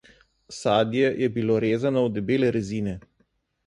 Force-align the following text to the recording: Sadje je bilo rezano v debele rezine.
Sadje 0.59 1.11
je 1.25 1.31
bilo 1.37 1.61
rezano 1.67 2.05
v 2.09 2.13
debele 2.19 2.53
rezine. 2.61 3.01